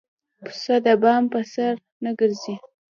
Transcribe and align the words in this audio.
پسه 0.45 0.75
د 0.85 0.87
بام 1.01 1.23
پر 1.31 1.43
سر 1.53 1.73
نه 2.03 2.11
ګرځي. 2.19 2.55